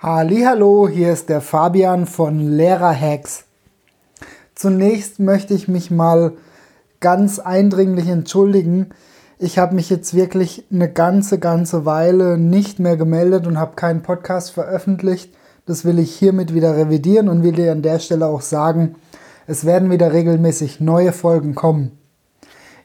Hallo, 0.00 0.88
hier 0.88 1.12
ist 1.12 1.28
der 1.28 1.40
Fabian 1.40 2.06
von 2.06 2.38
Lehrerhacks. 2.38 3.46
Zunächst 4.54 5.18
möchte 5.18 5.54
ich 5.54 5.66
mich 5.66 5.90
mal 5.90 6.34
ganz 7.00 7.40
eindringlich 7.40 8.06
entschuldigen. 8.06 8.90
Ich 9.40 9.58
habe 9.58 9.74
mich 9.74 9.90
jetzt 9.90 10.14
wirklich 10.14 10.64
eine 10.70 10.88
ganze, 10.88 11.40
ganze 11.40 11.84
Weile 11.84 12.38
nicht 12.38 12.78
mehr 12.78 12.96
gemeldet 12.96 13.48
und 13.48 13.58
habe 13.58 13.74
keinen 13.74 14.02
Podcast 14.02 14.52
veröffentlicht. 14.52 15.34
Das 15.66 15.84
will 15.84 15.98
ich 15.98 16.14
hiermit 16.14 16.54
wieder 16.54 16.76
revidieren 16.76 17.28
und 17.28 17.42
will 17.42 17.54
dir 17.54 17.72
an 17.72 17.82
der 17.82 17.98
Stelle 17.98 18.26
auch 18.26 18.42
sagen, 18.42 18.94
es 19.48 19.64
werden 19.64 19.90
wieder 19.90 20.12
regelmäßig 20.12 20.78
neue 20.78 21.10
Folgen 21.10 21.56
kommen. 21.56 21.98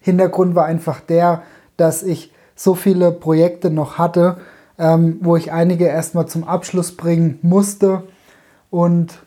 Hintergrund 0.01 0.55
war 0.55 0.65
einfach 0.65 0.99
der, 0.99 1.43
dass 1.77 2.01
ich 2.01 2.33
so 2.55 2.73
viele 2.73 3.11
Projekte 3.11 3.69
noch 3.69 3.99
hatte, 3.99 4.37
ähm, 4.77 5.17
wo 5.21 5.35
ich 5.35 5.51
einige 5.51 5.85
erstmal 5.85 6.27
zum 6.27 6.43
Abschluss 6.43 6.95
bringen 6.95 7.39
musste. 7.41 8.03
Und 8.69 9.19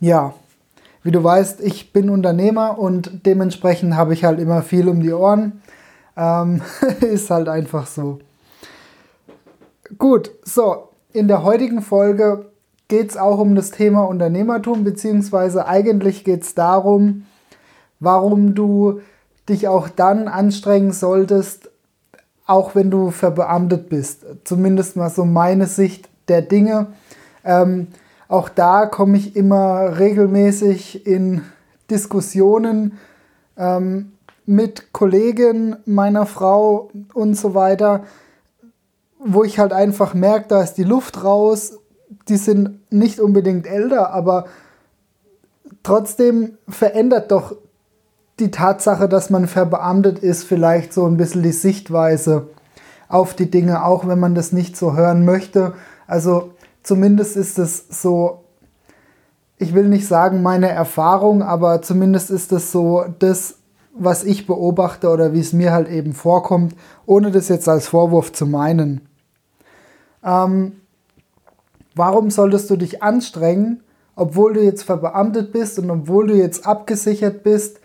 ja, 0.00 0.34
wie 1.02 1.10
du 1.10 1.22
weißt, 1.22 1.60
ich 1.60 1.92
bin 1.92 2.10
Unternehmer 2.10 2.78
und 2.78 3.26
dementsprechend 3.26 3.96
habe 3.96 4.14
ich 4.14 4.24
halt 4.24 4.38
immer 4.38 4.62
viel 4.62 4.88
um 4.88 5.00
die 5.00 5.12
Ohren. 5.12 5.62
Ähm, 6.16 6.62
ist 7.00 7.30
halt 7.30 7.48
einfach 7.48 7.86
so. 7.86 8.18
Gut, 9.98 10.30
so, 10.44 10.88
in 11.12 11.26
der 11.26 11.42
heutigen 11.42 11.82
Folge 11.82 12.46
geht 12.88 13.10
es 13.10 13.16
auch 13.16 13.38
um 13.38 13.54
das 13.54 13.70
Thema 13.70 14.02
Unternehmertum, 14.04 14.84
beziehungsweise 14.84 15.66
eigentlich 15.66 16.24
geht 16.24 16.42
es 16.42 16.54
darum, 16.54 17.26
warum 17.98 18.54
du 18.54 19.00
dich 19.48 19.68
auch 19.68 19.88
dann 19.88 20.28
anstrengen 20.28 20.92
solltest, 20.92 21.69
auch 22.50 22.74
wenn 22.74 22.90
du 22.90 23.10
verbeamtet 23.12 23.88
bist. 23.88 24.26
Zumindest 24.42 24.96
mal 24.96 25.08
so 25.08 25.24
meine 25.24 25.66
Sicht 25.66 26.08
der 26.26 26.42
Dinge. 26.42 26.88
Ähm, 27.44 27.86
auch 28.26 28.48
da 28.48 28.86
komme 28.86 29.16
ich 29.16 29.36
immer 29.36 29.98
regelmäßig 29.98 31.06
in 31.06 31.42
Diskussionen 31.90 32.98
ähm, 33.56 34.12
mit 34.46 34.92
Kollegen 34.92 35.76
meiner 35.86 36.26
Frau 36.26 36.90
und 37.14 37.34
so 37.34 37.54
weiter, 37.54 38.02
wo 39.20 39.44
ich 39.44 39.60
halt 39.60 39.72
einfach 39.72 40.12
merke, 40.14 40.48
da 40.48 40.62
ist 40.62 40.74
die 40.74 40.84
Luft 40.84 41.22
raus. 41.22 41.78
Die 42.28 42.36
sind 42.36 42.80
nicht 42.92 43.20
unbedingt 43.20 43.68
älter, 43.68 44.12
aber 44.12 44.46
trotzdem 45.84 46.58
verändert 46.68 47.30
doch 47.30 47.54
die 48.40 48.50
Tatsache, 48.50 49.08
dass 49.08 49.30
man 49.30 49.46
verbeamtet 49.46 50.18
ist, 50.18 50.44
vielleicht 50.44 50.92
so 50.92 51.06
ein 51.06 51.16
bisschen 51.16 51.42
die 51.42 51.52
Sichtweise 51.52 52.48
auf 53.08 53.34
die 53.34 53.50
Dinge, 53.50 53.84
auch 53.84 54.06
wenn 54.06 54.18
man 54.18 54.34
das 54.34 54.52
nicht 54.52 54.76
so 54.76 54.94
hören 54.94 55.24
möchte. 55.24 55.74
Also 56.06 56.52
zumindest 56.82 57.36
ist 57.36 57.58
es 57.58 57.86
so, 57.88 58.44
ich 59.58 59.74
will 59.74 59.88
nicht 59.88 60.06
sagen 60.06 60.42
meine 60.42 60.70
Erfahrung, 60.70 61.42
aber 61.42 61.82
zumindest 61.82 62.30
ist 62.30 62.52
es 62.52 62.72
so 62.72 63.04
das, 63.18 63.56
was 63.92 64.24
ich 64.24 64.46
beobachte 64.46 65.08
oder 65.10 65.32
wie 65.32 65.40
es 65.40 65.52
mir 65.52 65.72
halt 65.72 65.88
eben 65.88 66.14
vorkommt, 66.14 66.74
ohne 67.04 67.30
das 67.30 67.48
jetzt 67.48 67.68
als 67.68 67.88
Vorwurf 67.88 68.32
zu 68.32 68.46
meinen. 68.46 69.02
Ähm, 70.24 70.80
warum 71.94 72.30
solltest 72.30 72.70
du 72.70 72.76
dich 72.76 73.02
anstrengen, 73.02 73.82
obwohl 74.16 74.54
du 74.54 74.62
jetzt 74.62 74.84
verbeamtet 74.84 75.52
bist 75.52 75.78
und 75.78 75.90
obwohl 75.90 76.28
du 76.28 76.34
jetzt 76.34 76.66
abgesichert 76.66 77.42
bist, 77.42 77.80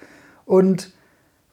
und 0.45 0.91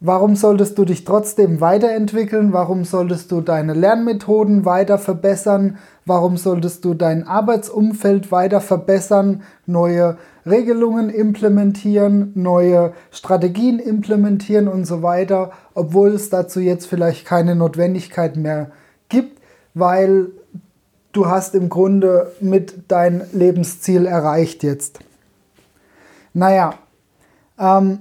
warum 0.00 0.36
solltest 0.36 0.76
du 0.78 0.84
dich 0.84 1.04
trotzdem 1.04 1.60
weiterentwickeln? 1.60 2.52
Warum 2.52 2.84
solltest 2.84 3.30
du 3.30 3.40
deine 3.40 3.72
Lernmethoden 3.72 4.64
weiter 4.64 4.98
verbessern? 4.98 5.78
Warum 6.04 6.36
solltest 6.36 6.84
du 6.84 6.94
dein 6.94 7.26
Arbeitsumfeld 7.26 8.32
weiter 8.32 8.60
verbessern? 8.60 9.42
Neue 9.66 10.18
Regelungen 10.44 11.08
implementieren, 11.08 12.32
neue 12.34 12.92
Strategien 13.12 13.78
implementieren 13.78 14.66
und 14.66 14.84
so 14.84 15.02
weiter, 15.02 15.52
obwohl 15.75 16.10
es 16.10 16.31
dazu 16.31 16.60
jetzt 16.60 16.86
vielleicht 16.86 17.25
keine 17.25 17.54
Notwendigkeit 17.54 18.36
mehr 18.36 18.72
gibt, 19.08 19.41
weil 19.75 20.32
du 21.12 21.26
hast 21.26 21.54
im 21.54 21.69
Grunde 21.69 22.32
mit 22.41 22.84
dein 22.88 23.22
Lebensziel 23.32 24.06
erreicht 24.06 24.64
jetzt. 24.64 24.98
Naja, 26.34 26.75
ähm, 27.58 28.00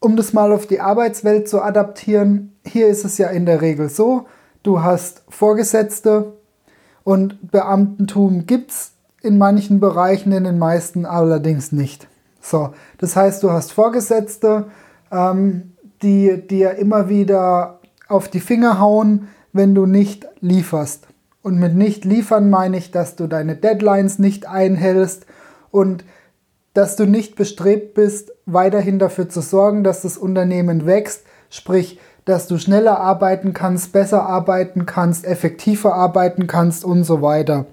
um 0.00 0.16
das 0.16 0.32
mal 0.32 0.52
auf 0.52 0.66
die 0.66 0.80
Arbeitswelt 0.80 1.48
zu 1.48 1.62
adaptieren, 1.62 2.56
hier 2.64 2.88
ist 2.88 3.04
es 3.04 3.18
ja 3.18 3.28
in 3.28 3.46
der 3.46 3.60
Regel 3.60 3.88
so, 3.88 4.26
du 4.62 4.82
hast 4.82 5.22
Vorgesetzte 5.28 6.32
und 7.04 7.50
Beamtentum 7.50 8.46
gibt 8.46 8.70
es 8.70 8.92
in 9.22 9.38
manchen 9.38 9.80
Bereichen, 9.80 10.32
in 10.32 10.44
den 10.44 10.58
meisten 10.58 11.04
allerdings 11.04 11.72
nicht. 11.72 12.08
So, 12.40 12.72
das 12.98 13.16
heißt, 13.16 13.42
du 13.42 13.50
hast 13.50 13.72
Vorgesetzte, 13.72 14.66
ähm, 15.12 15.72
die 16.02 16.46
dir 16.46 16.76
immer 16.76 17.10
wieder 17.10 17.80
auf 18.08 18.28
die 18.28 18.40
Finger 18.40 18.80
hauen, 18.80 19.28
wenn 19.52 19.74
du 19.74 19.84
nicht 19.84 20.26
lieferst. 20.40 21.06
Und 21.42 21.58
mit 21.58 21.74
nicht 21.74 22.04
liefern 22.04 22.48
meine 22.48 22.78
ich, 22.78 22.90
dass 22.90 23.16
du 23.16 23.26
deine 23.26 23.56
Deadlines 23.56 24.18
nicht 24.18 24.48
einhältst 24.48 25.26
und 25.70 26.04
dass 26.74 26.96
du 26.96 27.06
nicht 27.06 27.36
bestrebt 27.36 27.94
bist, 27.94 28.32
weiterhin 28.46 28.98
dafür 28.98 29.28
zu 29.28 29.40
sorgen, 29.40 29.82
dass 29.84 30.02
das 30.02 30.16
Unternehmen 30.16 30.86
wächst, 30.86 31.24
sprich, 31.48 31.98
dass 32.24 32.46
du 32.46 32.58
schneller 32.58 33.00
arbeiten 33.00 33.52
kannst, 33.52 33.92
besser 33.92 34.24
arbeiten 34.26 34.86
kannst, 34.86 35.24
effektiver 35.24 35.94
arbeiten 35.94 36.46
kannst 36.46 36.84
und 36.84 37.04
so 37.04 37.22
weiter. 37.22 37.66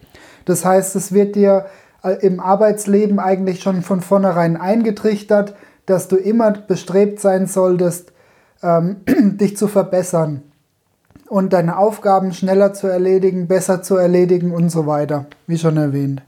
Das 0.46 0.66
heißt, 0.66 0.96
es 0.96 1.12
wird 1.12 1.35
dir 1.35 1.68
äh, 2.03 2.13
im 2.25 2.40
Arbeitsleben 2.40 3.19
eigentlich 3.19 3.62
schon 3.62 3.81
von 3.81 4.02
vornherein 4.02 4.58
eingetrichtert, 4.58 5.56
dass 5.85 6.08
du 6.08 6.16
immer 6.16 6.52
bestrebt 6.52 7.19
sein 7.19 7.47
solltest, 7.47 8.14
ähm, 8.64 8.97
dich 9.08 9.58
zu 9.58 9.68
verbessern 9.68 10.44
und 11.28 11.53
deine 11.53 11.78
Aufgaben 11.78 12.34
schneller 12.34 12.74
zu 12.74 12.88
erledigen, 12.88 13.47
besser 13.47 13.84
zu 13.84 13.96
erledigen 13.96 14.52
und 14.52 14.69
so 14.69 14.88
weiter, 14.88 15.25
wie 15.46 15.58
schon 15.58 15.78
erwähnt. 15.78 16.22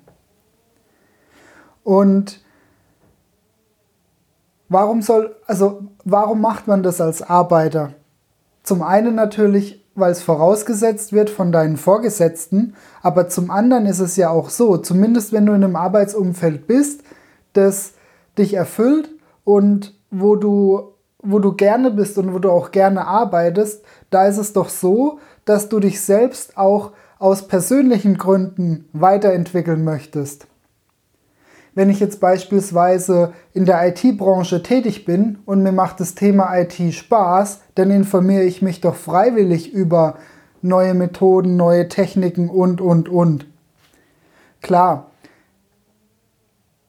Und 1.83 2.41
Warum 4.69 5.01
soll, 5.01 5.35
also 5.47 5.83
warum 6.05 6.41
macht 6.41 6.67
man 6.67 6.83
das 6.83 7.01
als 7.01 7.23
Arbeiter? 7.23 7.93
Zum 8.61 8.83
einen 8.83 9.15
natürlich, 9.15 9.83
weil 9.95 10.11
es 10.11 10.21
vorausgesetzt 10.21 11.11
wird 11.11 11.31
von 11.31 11.51
deinen 11.51 11.75
Vorgesetzten, 11.75 12.75
aber 13.01 13.27
zum 13.27 13.49
anderen 13.49 13.87
ist 13.87 13.99
es 13.99 14.15
ja 14.15 14.29
auch 14.29 14.49
so, 14.49 14.77
zumindest 14.77 15.33
wenn 15.33 15.47
du 15.47 15.53
in 15.53 15.63
einem 15.63 15.75
Arbeitsumfeld 15.75 16.67
bist, 16.67 17.01
das 17.53 17.93
dich 18.37 18.53
erfüllt 18.53 19.09
und 19.43 19.95
wo 20.11 20.35
du, 20.35 20.93
wo 21.23 21.39
du 21.39 21.53
gerne 21.53 21.89
bist 21.89 22.19
und 22.19 22.33
wo 22.33 22.37
du 22.37 22.51
auch 22.51 22.69
gerne 22.69 23.07
arbeitest, 23.07 23.83
da 24.11 24.27
ist 24.27 24.37
es 24.37 24.53
doch 24.53 24.69
so, 24.69 25.19
dass 25.45 25.67
du 25.67 25.79
dich 25.79 26.01
selbst 26.01 26.57
auch 26.57 26.91
aus 27.17 27.47
persönlichen 27.47 28.17
Gründen 28.19 28.87
weiterentwickeln 28.93 29.83
möchtest. 29.83 30.45
Wenn 31.79 31.89
ich 31.89 32.01
jetzt 32.01 32.19
beispielsweise 32.19 33.31
in 33.53 33.63
der 33.63 33.87
IT-Branche 33.87 34.61
tätig 34.63 35.05
bin 35.05 35.37
und 35.45 35.63
mir 35.63 35.71
macht 35.71 36.01
das 36.01 36.13
Thema 36.13 36.53
IT 36.59 36.73
Spaß, 36.73 37.61
dann 37.75 37.89
informiere 37.89 38.43
ich 38.43 38.61
mich 38.61 38.81
doch 38.81 38.95
freiwillig 38.95 39.71
über 39.71 40.17
neue 40.61 40.93
Methoden, 40.93 41.55
neue 41.55 41.87
Techniken 41.87 42.49
und, 42.49 42.81
und, 42.81 43.07
und. 43.07 43.45
Klar, 44.61 45.11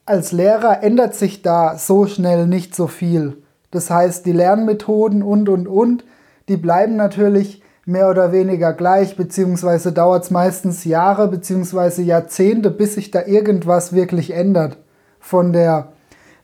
als 0.06 0.32
Lehrer 0.32 0.82
ändert 0.82 1.14
sich 1.14 1.42
da 1.42 1.78
so 1.78 2.08
schnell 2.08 2.48
nicht 2.48 2.74
so 2.74 2.88
viel. 2.88 3.44
Das 3.70 3.90
heißt, 3.90 4.26
die 4.26 4.32
Lernmethoden 4.32 5.22
und, 5.22 5.48
und, 5.48 5.68
und, 5.68 6.04
die 6.48 6.56
bleiben 6.56 6.96
natürlich 6.96 7.62
mehr 7.84 8.10
oder 8.10 8.32
weniger 8.32 8.72
gleich, 8.72 9.16
beziehungsweise 9.16 9.92
dauert 9.92 10.24
es 10.24 10.30
meistens 10.32 10.84
Jahre 10.84 11.28
beziehungsweise 11.28 12.02
Jahrzehnte, 12.02 12.72
bis 12.72 12.96
sich 12.96 13.12
da 13.12 13.24
irgendwas 13.24 13.92
wirklich 13.92 14.32
ändert. 14.32 14.78
Von 15.20 15.52
der 15.52 15.92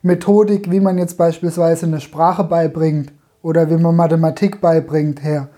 Methodik, 0.01 0.71
wie 0.71 0.79
man 0.79 0.97
jetzt 0.97 1.17
beispielsweise 1.17 1.85
eine 1.85 1.99
Sprache 1.99 2.43
beibringt 2.43 3.11
oder 3.41 3.69
wie 3.69 3.77
man 3.77 3.95
Mathematik 3.95 4.61
beibringt, 4.61 5.23
her. 5.23 5.49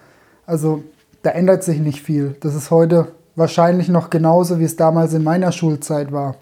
Also 0.46 0.84
da 1.22 1.32
ändert 1.32 1.64
sich 1.64 1.80
nicht 1.80 2.02
viel. 2.02 2.36
Das 2.40 2.56
ist 2.56 2.72
heute 2.72 3.10
wahrscheinlich 3.36 3.90
noch 3.90 4.10
genauso, 4.10 4.60
wie 4.60 4.64
es 4.64 4.76
damals 4.76 5.14
in 5.14 5.24
meiner 5.24 5.52
Schulzeit 5.52 6.12
war. 6.12 6.36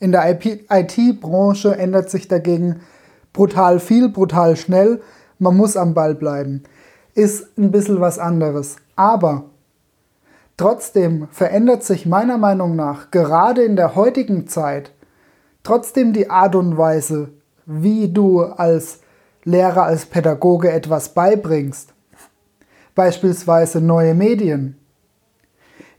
In 0.00 0.12
der 0.12 0.28
IT-Branche 0.28 1.76
ändert 1.76 2.10
sich 2.10 2.28
dagegen 2.28 2.80
brutal 3.32 3.78
viel, 3.78 4.08
brutal 4.08 4.56
schnell. 4.56 5.00
Man 5.38 5.56
muss 5.56 5.76
am 5.76 5.94
Ball 5.94 6.14
bleiben 6.14 6.64
ist 7.16 7.58
ein 7.58 7.72
bisschen 7.72 8.00
was 8.00 8.18
anderes. 8.18 8.76
Aber 8.94 9.44
trotzdem 10.56 11.28
verändert 11.32 11.82
sich 11.82 12.06
meiner 12.06 12.38
Meinung 12.38 12.76
nach 12.76 13.10
gerade 13.10 13.64
in 13.64 13.74
der 13.74 13.96
heutigen 13.96 14.46
Zeit 14.46 14.92
trotzdem 15.66 16.12
die 16.12 16.30
Art 16.30 16.54
und 16.54 16.78
Weise, 16.78 17.30
wie 17.66 18.08
du 18.08 18.42
als 18.42 19.00
Lehrer, 19.42 19.82
als 19.82 20.06
Pädagoge 20.06 20.70
etwas 20.70 21.08
beibringst. 21.08 21.92
Beispielsweise 22.94 23.80
neue 23.80 24.14
Medien. 24.14 24.78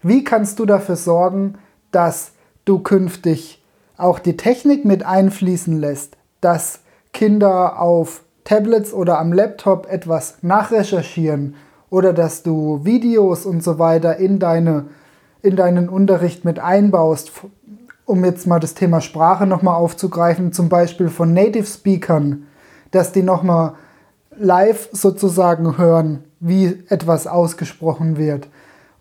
Wie 0.02 0.24
kannst 0.24 0.60
du 0.60 0.66
dafür 0.66 0.96
sorgen, 0.96 1.56
dass 1.92 2.32
du 2.64 2.80
künftig 2.80 3.64
auch 3.98 4.20
die 4.20 4.38
Technik 4.38 4.86
mit 4.86 5.06
einfließen 5.06 5.78
lässt, 5.80 6.18
dass 6.40 6.80
Kinder 7.12 7.82
auf 7.82 8.24
Tablets 8.46 8.94
oder 8.94 9.20
am 9.20 9.34
Laptop 9.34 9.92
etwas 9.92 10.38
nachrecherchieren 10.44 11.56
oder 11.90 12.14
dass 12.14 12.42
du 12.42 12.86
Videos 12.86 13.46
und 13.46 13.62
so 13.64 13.80
weiter 13.80 14.16
in, 14.18 14.40
deine, 14.40 14.86
in 15.42 15.58
deinen 15.58 15.90
Unterricht 15.90 16.46
mit 16.46 16.60
einbaust, 16.60 17.32
um 18.08 18.24
jetzt 18.24 18.48
mal 18.48 18.60
das 18.60 18.74
Thema 18.74 19.02
Sprache 19.02 19.46
nochmal 19.46 19.76
aufzugreifen, 19.76 20.54
zum 20.54 20.70
Beispiel 20.70 21.10
von 21.10 21.34
Native 21.34 21.66
Speakern, 21.66 22.48
dass 22.92 23.12
die 23.12 23.22
nochmal 23.22 23.74
live 24.36 24.88
sozusagen 24.94 25.78
hören, 25.78 26.24
wie 26.40 26.84
etwas 26.88 27.28
ausgesprochen 27.28 28.18
wird. 28.18 28.48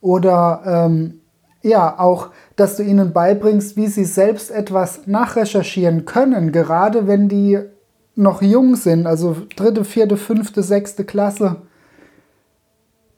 Oder 0.00 0.62
ähm, 0.66 1.20
ja, 1.62 1.98
auch, 1.98 2.30
dass 2.56 2.76
du 2.76 2.82
ihnen 2.82 3.12
beibringst, 3.12 3.76
wie 3.76 3.86
sie 3.86 4.04
selbst 4.04 4.50
etwas 4.50 5.06
nachrecherchieren 5.06 6.04
können, 6.04 6.50
gerade 6.50 7.06
wenn 7.06 7.28
die 7.28 7.60
noch 8.16 8.42
jung 8.42 8.74
sind, 8.74 9.06
also 9.06 9.36
dritte, 9.54 9.84
vierte, 9.84 10.16
fünfte, 10.16 10.64
sechste 10.64 11.04
Klasse. 11.04 11.62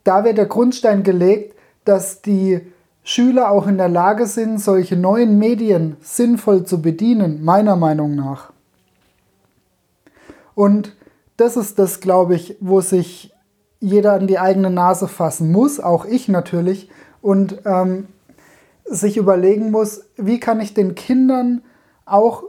Da 0.04 0.24
wird 0.24 0.36
der 0.36 0.46
Grundstein 0.46 1.02
gelegt, 1.02 1.54
dass 1.86 2.20
die 2.20 2.60
Schüler 3.08 3.50
auch 3.50 3.66
in 3.66 3.78
der 3.78 3.88
Lage 3.88 4.26
sind, 4.26 4.60
solche 4.60 4.94
neuen 4.94 5.38
Medien 5.38 5.96
sinnvoll 6.02 6.64
zu 6.64 6.82
bedienen, 6.82 7.42
meiner 7.42 7.74
Meinung 7.74 8.14
nach. 8.14 8.52
Und 10.54 10.94
das 11.38 11.56
ist 11.56 11.78
das, 11.78 12.00
glaube 12.00 12.34
ich, 12.34 12.58
wo 12.60 12.82
sich 12.82 13.32
jeder 13.80 14.12
an 14.12 14.26
die 14.26 14.38
eigene 14.38 14.68
Nase 14.68 15.08
fassen 15.08 15.50
muss, 15.50 15.80
auch 15.80 16.04
ich 16.04 16.28
natürlich, 16.28 16.90
und 17.22 17.62
ähm, 17.64 18.08
sich 18.84 19.16
überlegen 19.16 19.70
muss, 19.70 20.02
wie 20.18 20.38
kann 20.38 20.60
ich 20.60 20.74
den 20.74 20.94
Kindern 20.94 21.62
auch 22.04 22.42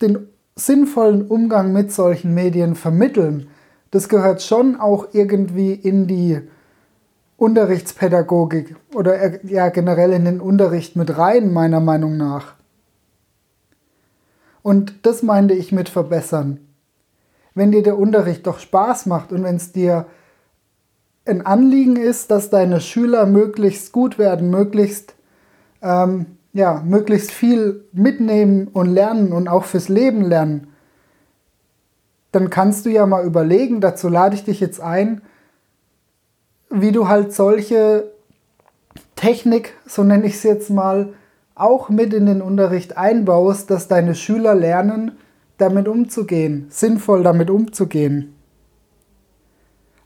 den 0.00 0.28
sinnvollen 0.54 1.26
Umgang 1.26 1.72
mit 1.72 1.90
solchen 1.90 2.32
Medien 2.32 2.76
vermitteln. 2.76 3.48
Das 3.90 4.08
gehört 4.08 4.40
schon 4.40 4.76
auch 4.76 5.08
irgendwie 5.14 5.72
in 5.72 6.06
die 6.06 6.42
Unterrichtspädagogik 7.36 8.76
oder 8.94 9.44
ja 9.44 9.68
generell 9.68 10.12
in 10.12 10.24
den 10.24 10.40
Unterricht 10.40 10.96
mit 10.96 11.18
rein, 11.18 11.52
meiner 11.52 11.80
Meinung 11.80 12.16
nach. 12.16 12.54
Und 14.62 15.06
das 15.06 15.22
meinte 15.22 15.54
ich 15.54 15.72
mit 15.72 15.88
verbessern. 15.88 16.60
Wenn 17.54 17.72
dir 17.72 17.82
der 17.82 17.98
Unterricht 17.98 18.46
doch 18.46 18.58
Spaß 18.58 19.06
macht 19.06 19.32
und 19.32 19.44
wenn 19.44 19.56
es 19.56 19.72
dir 19.72 20.06
ein 21.26 21.44
Anliegen 21.44 21.96
ist, 21.96 22.30
dass 22.30 22.50
deine 22.50 22.80
Schüler 22.80 23.26
möglichst 23.26 23.92
gut 23.92 24.18
werden, 24.18 24.50
möglichst 24.50 25.14
ähm, 25.82 26.26
ja, 26.54 26.82
möglichst 26.86 27.32
viel 27.32 27.84
mitnehmen 27.92 28.68
und 28.68 28.86
lernen 28.86 29.32
und 29.32 29.48
auch 29.48 29.64
fürs 29.64 29.88
Leben 29.88 30.22
lernen, 30.22 30.68
dann 32.32 32.48
kannst 32.48 32.86
du 32.86 32.90
ja 32.90 33.06
mal 33.06 33.24
überlegen, 33.26 33.80
dazu 33.80 34.08
lade 34.08 34.36
ich 34.36 34.44
dich 34.44 34.60
jetzt 34.60 34.80
ein, 34.80 35.20
wie 36.74 36.92
du 36.92 37.08
halt 37.08 37.32
solche 37.32 38.10
Technik, 39.16 39.74
so 39.86 40.02
nenne 40.02 40.26
ich 40.26 40.34
es 40.34 40.42
jetzt 40.42 40.70
mal, 40.70 41.14
auch 41.54 41.88
mit 41.88 42.12
in 42.12 42.26
den 42.26 42.42
Unterricht 42.42 42.96
einbaust, 42.96 43.70
dass 43.70 43.88
deine 43.88 44.14
Schüler 44.14 44.54
lernen, 44.54 45.12
damit 45.56 45.86
umzugehen, 45.86 46.66
sinnvoll 46.70 47.22
damit 47.22 47.48
umzugehen. 47.48 48.34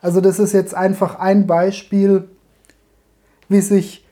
Also 0.00 0.20
das 0.20 0.38
ist 0.38 0.52
jetzt 0.52 0.74
einfach 0.74 1.18
ein 1.18 1.46
Beispiel, 1.46 2.28
wie 3.48 3.62
sich 3.62 4.06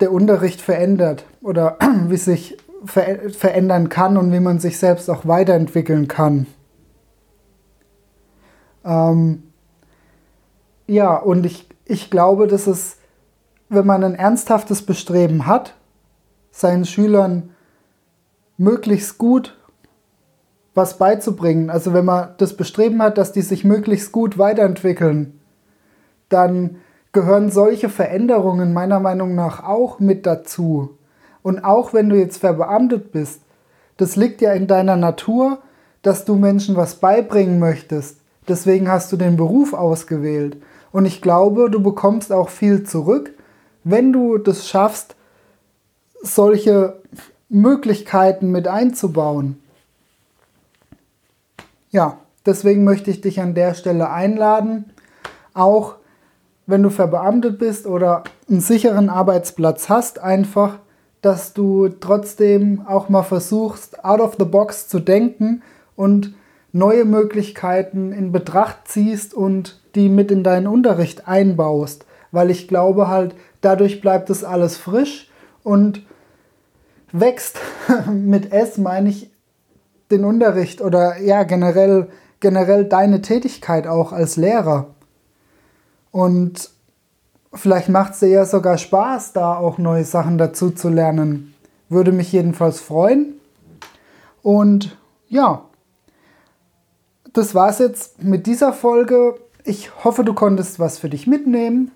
der 0.00 0.12
Unterricht 0.12 0.60
verändert 0.60 1.24
oder 1.42 1.78
wie 2.08 2.16
sich 2.16 2.56
ver 2.84 3.30
verändern 3.30 3.88
kann 3.88 4.16
und 4.16 4.32
wie 4.32 4.40
man 4.40 4.58
sich 4.58 4.78
selbst 4.78 5.08
auch 5.10 5.26
weiterentwickeln 5.26 6.08
kann. 6.08 6.46
Ähm, 8.84 9.44
ja, 10.86 11.16
und 11.16 11.46
ich, 11.46 11.68
ich 11.92 12.10
glaube, 12.10 12.46
dass 12.46 12.66
es, 12.66 12.96
wenn 13.68 13.86
man 13.86 14.02
ein 14.02 14.14
ernsthaftes 14.14 14.80
Bestreben 14.80 15.46
hat, 15.46 15.74
seinen 16.50 16.86
Schülern 16.86 17.50
möglichst 18.56 19.18
gut 19.18 19.58
was 20.74 20.96
beizubringen, 20.96 21.68
also 21.68 21.92
wenn 21.92 22.06
man 22.06 22.30
das 22.38 22.56
Bestreben 22.56 23.02
hat, 23.02 23.18
dass 23.18 23.32
die 23.32 23.42
sich 23.42 23.62
möglichst 23.62 24.10
gut 24.10 24.38
weiterentwickeln, 24.38 25.38
dann 26.30 26.76
gehören 27.12 27.50
solche 27.50 27.90
Veränderungen 27.90 28.72
meiner 28.72 28.98
Meinung 28.98 29.34
nach 29.34 29.62
auch 29.62 30.00
mit 30.00 30.24
dazu. 30.24 30.96
Und 31.42 31.62
auch 31.62 31.92
wenn 31.92 32.08
du 32.08 32.16
jetzt 32.16 32.38
verbeamtet 32.38 33.12
bist, 33.12 33.42
das 33.98 34.16
liegt 34.16 34.40
ja 34.40 34.52
in 34.54 34.66
deiner 34.66 34.96
Natur, 34.96 35.58
dass 36.00 36.24
du 36.24 36.36
Menschen 36.36 36.74
was 36.74 36.94
beibringen 36.94 37.58
möchtest. 37.58 38.20
Deswegen 38.48 38.90
hast 38.90 39.12
du 39.12 39.18
den 39.18 39.36
Beruf 39.36 39.74
ausgewählt. 39.74 40.56
Und 40.92 41.06
ich 41.06 41.22
glaube, 41.22 41.70
du 41.70 41.82
bekommst 41.82 42.32
auch 42.32 42.50
viel 42.50 42.84
zurück, 42.84 43.32
wenn 43.82 44.12
du 44.12 44.38
das 44.38 44.68
schaffst, 44.68 45.16
solche 46.22 47.00
Möglichkeiten 47.48 48.50
mit 48.50 48.68
einzubauen. 48.68 49.60
Ja, 51.90 52.18
deswegen 52.46 52.84
möchte 52.84 53.10
ich 53.10 53.20
dich 53.20 53.40
an 53.40 53.54
der 53.54 53.74
Stelle 53.74 54.10
einladen, 54.10 54.92
auch 55.52 55.96
wenn 56.66 56.82
du 56.82 56.90
verbeamtet 56.90 57.58
bist 57.58 57.86
oder 57.86 58.24
einen 58.48 58.60
sicheren 58.60 59.10
Arbeitsplatz 59.10 59.88
hast, 59.88 60.20
einfach, 60.20 60.78
dass 61.20 61.52
du 61.52 61.88
trotzdem 61.88 62.86
auch 62.86 63.08
mal 63.08 63.22
versuchst, 63.22 64.04
out 64.04 64.20
of 64.20 64.36
the 64.38 64.44
box 64.44 64.88
zu 64.88 65.00
denken 65.00 65.62
und 65.96 66.34
neue 66.72 67.04
Möglichkeiten 67.04 68.12
in 68.12 68.32
Betracht 68.32 68.88
ziehst 68.88 69.34
und 69.34 69.81
die 69.94 70.08
mit 70.08 70.30
in 70.30 70.42
deinen 70.44 70.66
Unterricht 70.66 71.28
einbaust. 71.28 72.06
Weil 72.30 72.50
ich 72.50 72.68
glaube 72.68 73.08
halt, 73.08 73.34
dadurch 73.60 74.00
bleibt 74.00 74.30
es 74.30 74.44
alles 74.44 74.76
frisch 74.76 75.30
und 75.62 76.02
wächst. 77.12 77.58
mit 78.10 78.52
S 78.52 78.78
meine 78.78 79.10
ich 79.10 79.30
den 80.10 80.24
Unterricht 80.24 80.80
oder 80.80 81.18
ja 81.18 81.42
generell, 81.42 82.08
generell 82.40 82.84
deine 82.84 83.22
Tätigkeit 83.22 83.86
auch 83.86 84.12
als 84.12 84.36
Lehrer. 84.36 84.88
Und 86.10 86.70
vielleicht 87.54 87.88
macht 87.88 88.14
es 88.14 88.20
dir 88.20 88.28
ja 88.28 88.44
sogar 88.44 88.78
Spaß, 88.78 89.32
da 89.32 89.56
auch 89.56 89.78
neue 89.78 90.04
Sachen 90.04 90.38
dazu 90.38 90.70
zu 90.70 90.88
lernen. 90.88 91.54
Würde 91.88 92.12
mich 92.12 92.32
jedenfalls 92.32 92.80
freuen. 92.80 93.34
Und 94.42 94.96
ja, 95.28 95.64
das 97.32 97.54
war's 97.54 97.78
jetzt 97.78 98.22
mit 98.22 98.46
dieser 98.46 98.72
Folge. 98.72 99.36
Ich 99.64 100.04
hoffe, 100.04 100.24
du 100.24 100.34
konntest 100.34 100.80
was 100.80 100.98
für 100.98 101.08
dich 101.08 101.26
mitnehmen. 101.26 101.92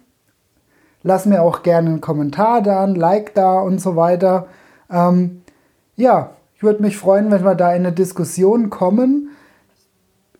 Lass 1.02 1.26
mir 1.26 1.42
auch 1.42 1.62
gerne 1.62 1.90
einen 1.90 2.00
Kommentar 2.00 2.62
da, 2.62 2.84
ein 2.84 2.94
Like 2.94 3.34
da 3.34 3.60
und 3.60 3.80
so 3.80 3.96
weiter. 3.96 4.46
Ähm, 4.90 5.42
ja, 5.96 6.30
ich 6.54 6.62
würde 6.62 6.82
mich 6.82 6.96
freuen, 6.96 7.30
wenn 7.30 7.44
wir 7.44 7.54
da 7.54 7.72
in 7.72 7.84
eine 7.84 7.92
Diskussion 7.92 8.70
kommen. 8.70 9.30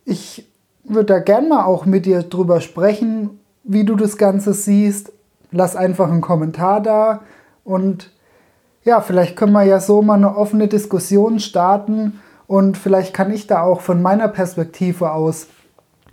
Ich 0.05 0.47
würde 0.83 1.05
da 1.05 1.19
gerne 1.19 1.49
mal 1.49 1.65
auch 1.65 1.85
mit 1.85 2.05
dir 2.05 2.23
drüber 2.23 2.61
sprechen, 2.61 3.39
wie 3.63 3.83
du 3.83 3.95
das 3.95 4.17
Ganze 4.17 4.53
siehst. 4.53 5.11
Lass 5.51 5.75
einfach 5.75 6.09
einen 6.09 6.21
Kommentar 6.21 6.81
da 6.81 7.21
und 7.63 8.11
ja, 8.83 9.01
vielleicht 9.01 9.35
können 9.35 9.51
wir 9.51 9.63
ja 9.63 9.81
so 9.81 10.01
mal 10.01 10.15
eine 10.15 10.35
offene 10.37 10.69
Diskussion 10.69 11.39
starten 11.39 12.21
und 12.47 12.77
vielleicht 12.77 13.13
kann 13.13 13.31
ich 13.33 13.47
da 13.47 13.61
auch 13.61 13.81
von 13.81 14.01
meiner 14.01 14.29
Perspektive 14.29 15.11
aus, 15.11 15.47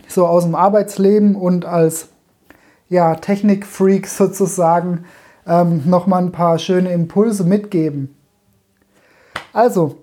so 0.08 0.26
aus 0.26 0.44
dem 0.44 0.54
Arbeitsleben 0.54 1.36
und 1.36 1.64
als 1.64 2.08
ja, 2.88 3.14
Technikfreak 3.14 4.06
sozusagen, 4.06 5.04
ähm, 5.46 5.82
nochmal 5.86 6.22
ein 6.22 6.32
paar 6.32 6.58
schöne 6.58 6.92
Impulse 6.92 7.44
mitgeben. 7.44 8.14
Also, 9.52 9.96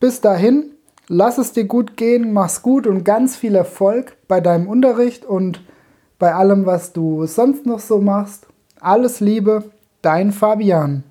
bis 0.00 0.20
dahin, 0.20 0.72
lass 1.08 1.38
es 1.38 1.52
dir 1.52 1.64
gut 1.64 1.96
gehen, 1.96 2.32
mach's 2.32 2.62
gut 2.62 2.86
und 2.86 3.04
ganz 3.04 3.36
viel 3.36 3.54
Erfolg 3.54 4.16
bei 4.28 4.40
deinem 4.40 4.68
Unterricht 4.68 5.24
und 5.24 5.60
bei 6.18 6.34
allem, 6.34 6.66
was 6.66 6.92
du 6.92 7.26
sonst 7.26 7.66
noch 7.66 7.80
so 7.80 8.00
machst. 8.00 8.46
Alles 8.80 9.20
Liebe, 9.20 9.64
dein 10.02 10.32
Fabian. 10.32 11.04